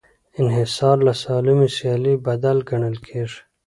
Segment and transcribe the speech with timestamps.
[0.41, 3.39] انحصار له سالمې سیالۍ بد ګڼل کېږي.